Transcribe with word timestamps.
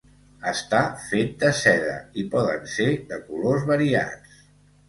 Està 0.51 0.79
fet 1.09 1.35
de 1.43 1.51
seda 1.59 1.93
i 2.21 2.25
poden 2.33 2.67
ser 2.79 2.89
de 3.13 3.23
colors 3.29 3.69
variats. 3.75 4.43